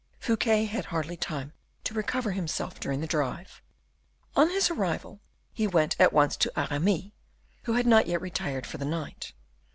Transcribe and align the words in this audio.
Fouquet 0.17 0.65
had 0.65 0.85
hardly 0.85 1.15
time 1.15 1.53
to 1.83 1.93
recover 1.93 2.31
himself 2.31 2.79
during 2.79 3.01
the 3.01 3.05
drive; 3.05 3.61
on 4.35 4.49
his 4.49 4.71
arrival 4.71 5.21
he 5.53 5.67
went 5.67 5.95
at 5.99 6.11
once 6.11 6.35
to 6.37 6.51
Aramis, 6.59 7.11
who 7.65 7.73
had 7.73 7.85
not 7.85 8.07
yet 8.07 8.19
retired 8.19 8.65
for 8.65 8.79
the 8.79 8.85
night. 8.85 9.33